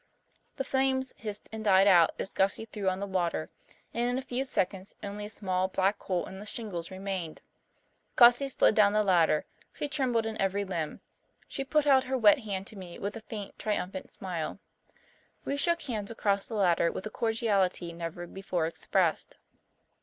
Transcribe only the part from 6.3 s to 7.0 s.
the shingles